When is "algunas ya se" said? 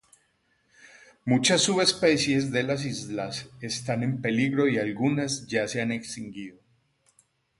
4.79-5.79